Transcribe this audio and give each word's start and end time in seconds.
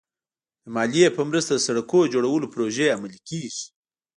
د 0.63 0.65
مالیې 0.75 1.07
په 1.17 1.21
مرسته 1.29 1.51
د 1.55 1.61
سړکونو 1.67 2.11
جوړولو 2.13 2.51
پروژې 2.53 2.93
عملي 2.95 3.19
کېږي. 3.29 3.65